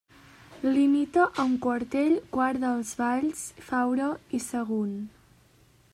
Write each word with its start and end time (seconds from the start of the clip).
Limita 0.67 1.25
amb 1.43 1.59
Quartell, 1.65 2.17
Quart 2.37 2.63
de 2.65 2.73
les 2.79 2.95
Valls, 3.03 3.45
Faura 3.69 4.11
i 4.39 4.41
Sagunt. 4.51 5.01